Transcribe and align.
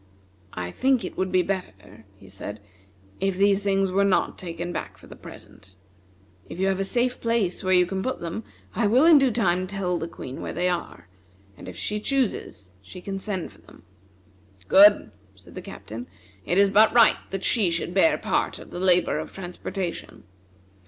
"I 0.55 0.71
think 0.71 1.05
it 1.05 1.15
would 1.15 1.31
be 1.31 1.43
better," 1.43 2.05
he 2.17 2.27
said, 2.27 2.59
"if 3.19 3.37
these 3.37 3.61
things 3.61 3.91
were 3.91 4.03
not 4.03 4.35
taken 4.35 4.73
back 4.73 4.97
for 4.97 5.05
the 5.05 5.15
present. 5.15 5.75
If 6.49 6.59
you 6.59 6.65
have 6.69 6.79
a 6.79 6.83
safe 6.83 7.21
place 7.21 7.63
where 7.63 7.75
you 7.75 7.85
can 7.85 8.01
put 8.01 8.19
them, 8.19 8.43
I 8.73 8.87
will 8.87 9.05
in 9.05 9.19
due 9.19 9.29
time 9.29 9.67
tell 9.67 9.99
the 9.99 10.07
Queen 10.07 10.41
where 10.41 10.53
they 10.53 10.67
are, 10.69 11.07
and 11.55 11.69
if 11.69 11.77
she 11.77 11.99
chooses 11.99 12.71
she 12.81 12.99
can 12.99 13.19
send 13.19 13.51
for 13.51 13.61
them." 13.61 13.83
"Good!" 14.67 15.11
said 15.35 15.53
the 15.53 15.61
Captain, 15.61 16.07
"it 16.47 16.57
is 16.57 16.71
but 16.71 16.91
right 16.95 17.17
that 17.29 17.43
she 17.43 17.69
should 17.69 17.93
bear 17.93 18.17
part 18.17 18.57
of 18.57 18.71
the 18.71 18.79
labor 18.79 19.19
of 19.19 19.31
transportation. 19.31 20.23